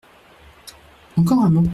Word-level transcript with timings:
Encore 1.15 1.43
un 1.45 1.51
mot. 1.53 1.63